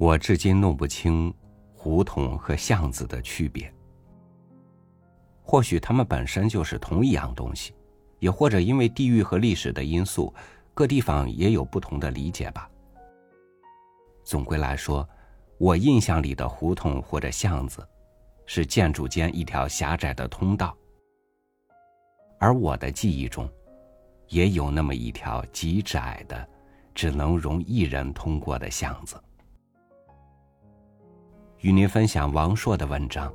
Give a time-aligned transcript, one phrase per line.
[0.00, 1.30] 我至今弄不清
[1.74, 3.70] 胡同和巷子的区别。
[5.42, 7.74] 或许它们本身就是同一样东西，
[8.18, 10.32] 也或者因为地域和历史的因素，
[10.72, 12.66] 各地方也有不同的理解吧。
[14.24, 15.06] 总归来说，
[15.58, 17.86] 我印象里的胡同或者巷子，
[18.46, 20.74] 是建筑间一条狭窄的通道，
[22.38, 23.46] 而我的记忆中，
[24.28, 26.48] 也有那么一条极窄的，
[26.94, 29.22] 只能容一人通过的巷子。
[31.62, 33.28] 与您分享王朔的文章《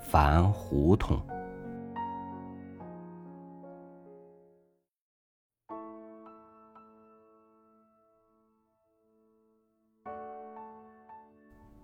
[0.00, 1.16] 凡胡同》。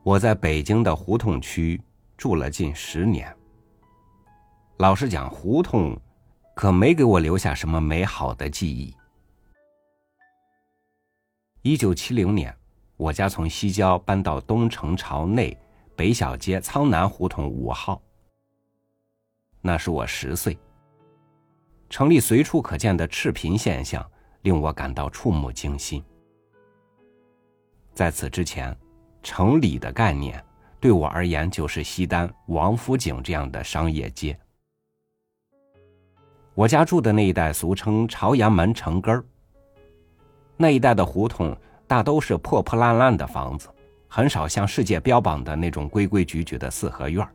[0.03, 1.81] 我在北京的胡同区
[2.17, 3.33] 住了近十年。
[4.78, 5.97] 老实讲，胡同
[6.56, 8.92] 可没给我留下什么美好的记忆。
[11.62, 12.59] 一九七零年。
[13.01, 15.56] 我家从西郊搬到东城朝内
[15.97, 17.98] 北小街苍南胡同五号。
[19.62, 20.59] 那是我十岁。
[21.89, 24.06] 城里随处可见的赤贫现象
[24.43, 26.05] 令我感到触目惊心。
[27.95, 28.77] 在此之前，
[29.23, 30.45] 城里的概念
[30.78, 34.39] 对我而言就是西单、王府井这样的商业街。
[36.55, 39.25] 我家住的那一带俗称朝阳门城根儿。
[40.59, 41.56] 那一带的胡同。
[41.91, 43.69] 大都是破破烂烂的房子，
[44.06, 47.28] 很少像世界标榜的那种规规矩矩的四合院。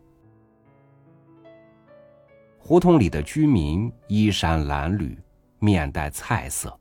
[2.58, 5.18] 胡同里的居民衣衫褴褛，
[5.60, 6.74] 面带菜色。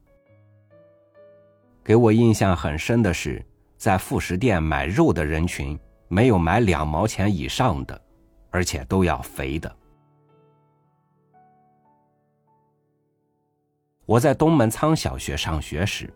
[1.83, 3.45] 给我印象很深的是，
[3.77, 8.01] 在副食店买肉的人群，没有买两毛钱以上的，
[8.53, 9.77] 而且都要肥的。
[14.07, 16.09] 我在东门仓小学上学时。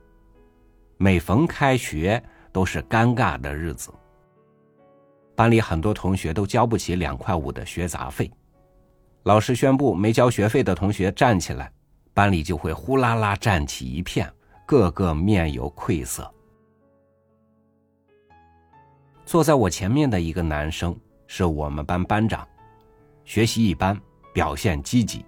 [1.01, 3.93] 每逢开学，都是尴尬的日子。
[5.37, 8.28] 班里很多同学都交不起两块五的学杂费，
[9.22, 11.71] 老师宣布没交学费的同学站起来，
[12.12, 14.28] 班里就会呼啦啦站起一片，
[14.67, 16.28] 个个面有愧色。
[19.25, 22.45] 坐在我前面的一个男生是我们班班长，
[23.25, 23.97] 学习一般，
[24.34, 25.25] 表现积极。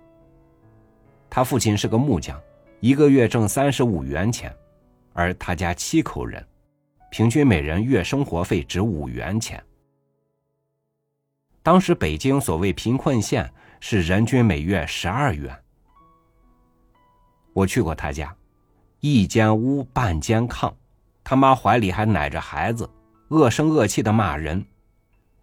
[1.28, 2.36] 他父亲是个木匠，
[2.80, 4.52] 一个月挣三十五元钱。
[5.12, 6.46] 而他家七口人，
[7.10, 9.62] 平均每人月生活费只五元钱。
[11.62, 15.54] 当时北京所谓贫困县是人均每月十二元。
[17.52, 18.34] 我去过他家，
[19.00, 20.72] 一间屋半间炕，
[21.22, 22.88] 他妈怀里还奶着孩子，
[23.28, 24.64] 恶声恶气的骂人，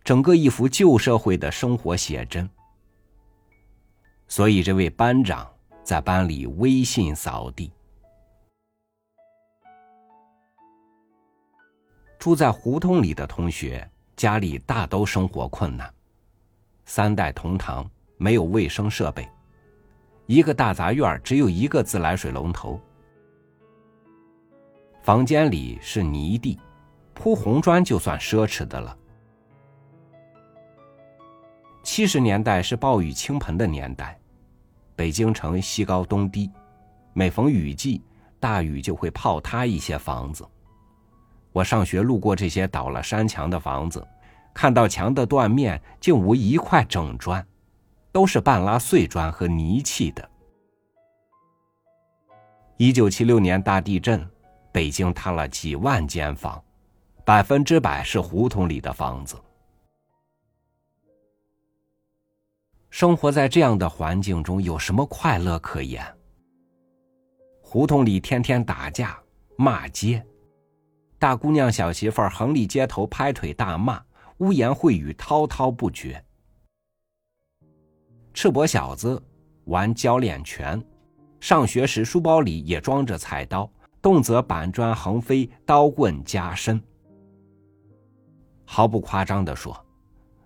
[0.03, 2.49] 整个一幅旧社会的生活写真。
[4.27, 5.47] 所以这位班长
[5.83, 7.71] 在班里威信扫地。
[12.19, 15.93] 住在胡同里的同学，家里大都生活困难，
[16.85, 19.27] 三代同堂，没有卫生设备，
[20.25, 22.81] 一个大杂院只有一个自来水龙头，
[25.03, 26.59] 房间里是泥地，
[27.13, 28.97] 铺红砖就算奢侈的了。
[31.83, 34.19] 七十年代是暴雨倾盆的年代，
[34.95, 36.51] 北京城西高东低，
[37.13, 38.01] 每逢雨季，
[38.39, 40.45] 大雨就会泡塌一些房子。
[41.57, 44.07] 我上学路过这些倒了山墙的房子，
[44.53, 47.43] 看到墙的断面竟无一块整砖，
[48.11, 50.29] 都是半拉碎砖和泥砌的。
[52.77, 54.23] 一九七六年大地震，
[54.71, 56.63] 北京塌了几万间房，
[57.25, 59.35] 百分之百是胡同里的房子。
[62.91, 66.05] 生活在这样的环境中，有什么快乐可言？
[67.63, 69.19] 胡同里天天打架
[69.55, 70.23] 骂街。
[71.19, 73.99] 大姑娘、小媳妇儿横立街头拍腿大骂，
[74.37, 76.23] 污言秽语滔滔不绝。
[78.35, 79.21] 赤膊小子
[79.65, 80.79] 玩交脸拳，
[81.39, 83.67] 上学时书包里也装着菜刀，
[83.99, 86.79] 动则板砖横飞，刀棍加身。
[88.63, 89.75] 毫不夸张的说，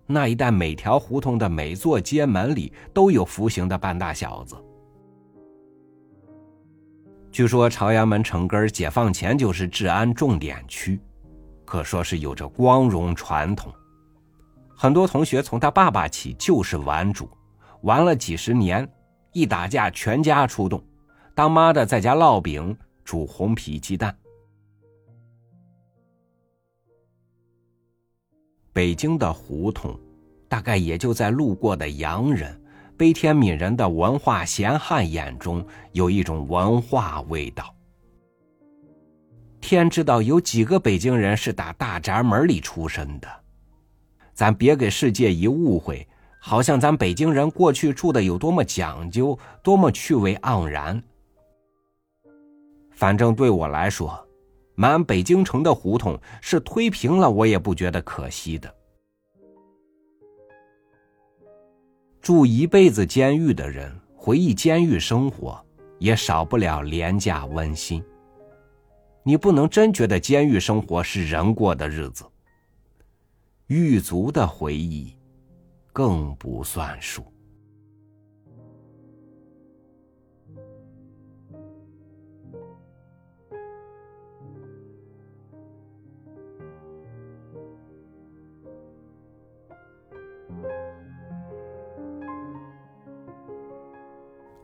[0.05, 4.55] 那一带每条胡同的每座街门里都有服刑的半大小子。
[7.31, 10.99] 据说朝阳门城根解放前就是治安重点区，
[11.63, 13.73] 可说是有着光荣传统。
[14.75, 17.29] 很多同学从他爸爸起就是玩主，
[17.83, 18.87] 玩了几十年，
[19.31, 20.83] 一打架全家出动，
[21.33, 24.13] 当妈的在家烙饼煮红皮鸡蛋。
[28.73, 29.97] 北京的胡同，
[30.49, 32.61] 大概也就在路过的洋人。
[33.01, 37.73] 悲天悯人的文化闲汉眼中有一种文化味道。
[39.59, 43.27] 天知道有几个北京人是打大宅门里出身的。
[44.35, 46.07] 咱别给世界一误会，
[46.39, 51.01] 好像咱北京人过去住的有多么讲究，多么趣味盎然。
[52.91, 54.15] 反正对我来说，
[54.75, 58.71] 满北京城的胡同是推平了，我也不觉得可惜的。
[62.21, 65.59] 住一辈子监狱的人，回忆监狱生活，
[65.97, 68.03] 也少不了廉价温馨。
[69.23, 72.23] 你不能真觉得监狱生活是人过的日子。
[73.65, 75.15] 狱卒的回忆，
[75.91, 77.30] 更不算数。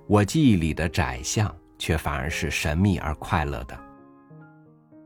[0.09, 3.77] 我记忆里的窄巷，却反而是神秘而快乐的。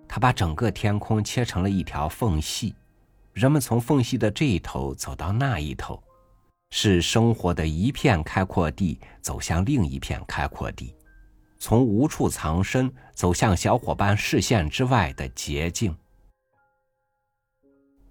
[0.08, 2.76] 他把整个天空切成了一条缝隙，
[3.34, 6.02] 人们从缝隙的这一头走到那一头，
[6.70, 10.96] 是生活的一片开阔地走向另一片开阔地，
[11.58, 15.98] 从无处藏身走向小伙伴视线之外的捷径。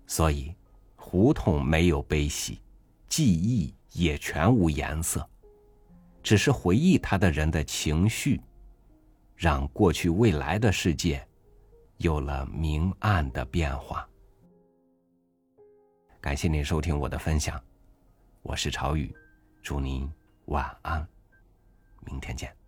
[0.09, 0.53] 所以，
[0.97, 2.59] 胡同没有悲喜，
[3.09, 5.30] 记忆也全无颜色。
[6.22, 8.40] 只是回忆他的人的情绪，
[9.37, 11.26] 让过去未来的世界
[11.99, 14.06] 有了明暗的变化。
[16.20, 17.58] 感谢您收听我的分享，
[18.43, 19.14] 我是朝雨，
[19.62, 20.11] 祝您
[20.46, 21.06] 晚安，
[22.05, 22.60] 明天见。